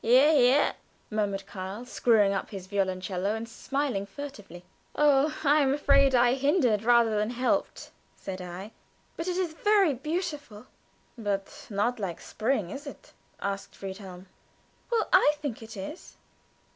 "Hear! 0.03 0.31
hear!" 0.31 0.73
murmured 1.11 1.45
Karl, 1.45 1.85
screwing 1.85 2.33
up 2.33 2.49
his 2.49 2.65
violoncello 2.65 3.35
and 3.35 3.47
smiling 3.47 4.07
furtively. 4.07 4.65
"Oh, 4.95 5.37
I 5.43 5.61
am 5.61 5.75
afraid 5.75 6.15
I 6.15 6.33
hindered 6.33 6.81
rather 6.83 7.15
than 7.15 7.29
helped," 7.29 7.91
said 8.15 8.41
I, 8.41 8.71
"but 9.15 9.27
it 9.27 9.37
is 9.37 9.53
very 9.53 9.93
beautiful." 9.93 10.65
"But 11.19 11.67
not 11.69 11.99
like 11.99 12.19
spring, 12.19 12.71
is 12.71 12.87
it?" 12.87 13.13
asked 13.43 13.75
Friedhelm. 13.75 14.25
"Well, 14.91 15.07
I 15.13 15.35
think 15.37 15.61
it 15.61 15.77
is." 15.77 16.15